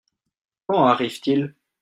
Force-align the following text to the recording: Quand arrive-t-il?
Quand 0.65 0.83
arrive-t-il? 0.87 1.53